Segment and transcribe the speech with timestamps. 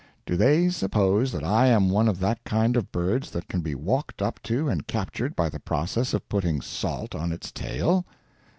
[0.25, 3.75] Do they suppose that I am one of that kind of birds that can be
[3.75, 8.03] walked up to and captured by the process of putting salt on its tail?